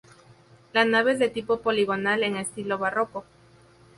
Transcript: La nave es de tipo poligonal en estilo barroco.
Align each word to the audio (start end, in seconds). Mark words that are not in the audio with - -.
La 0.73 0.83
nave 0.83 1.11
es 1.11 1.19
de 1.19 1.29
tipo 1.29 1.61
poligonal 1.61 2.23
en 2.23 2.35
estilo 2.35 2.79
barroco. 2.79 3.23